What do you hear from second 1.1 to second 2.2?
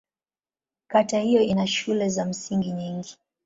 hiyo ina shule